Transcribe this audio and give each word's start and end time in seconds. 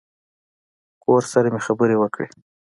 کور 1.03 1.21
سره 1.31 1.47
مې 1.53 1.59
خبرې 1.67 1.95
وکړې. 1.99 2.27